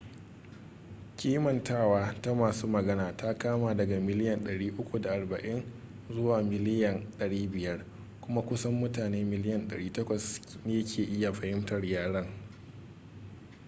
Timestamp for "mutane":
8.73-9.23